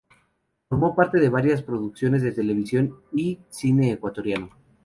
[0.67, 4.49] Formó parte de varias producciones de televisión y cine ecuatoriano.